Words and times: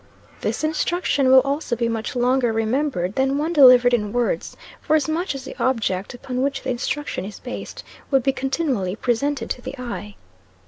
This 0.39 0.63
instruction 0.63 1.29
will 1.29 1.41
also 1.41 1.75
be 1.75 1.87
much 1.87 2.15
longer 2.15 2.51
remembered 2.51 3.13
than 3.13 3.37
one 3.37 3.53
delivered 3.53 3.93
in 3.93 4.11
words, 4.11 4.57
forasmuch 4.81 5.35
as 5.35 5.45
the 5.45 5.55
object 5.63 6.15
upon 6.15 6.41
which 6.41 6.63
the 6.63 6.71
instruction 6.71 7.23
is 7.23 7.39
based 7.39 7.83
would 8.09 8.23
be 8.23 8.33
continually 8.33 8.95
presented 8.95 9.47
to 9.51 9.61
the 9.61 9.77
eye. 9.77 10.15